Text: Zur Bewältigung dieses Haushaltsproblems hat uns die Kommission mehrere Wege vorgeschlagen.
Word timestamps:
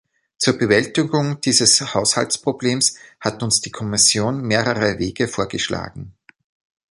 Zur 0.39 0.57
Bewältigung 0.57 1.41
dieses 1.41 1.93
Haushaltsproblems 1.93 2.95
hat 3.19 3.43
uns 3.43 3.61
die 3.61 3.69
Kommission 3.69 4.41
mehrere 4.41 4.97
Wege 4.97 5.27
vorgeschlagen. 5.27 6.15